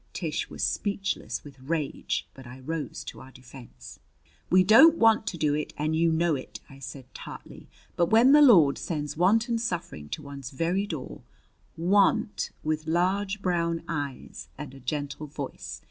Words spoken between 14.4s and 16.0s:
and a gentle voice!"